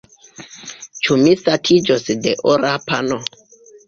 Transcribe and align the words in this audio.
Ĉu 1.07 1.17
mi 1.23 1.33
satiĝos 1.41 2.05
de 2.23 2.33
ora 2.55 2.73
pano? 2.87 3.19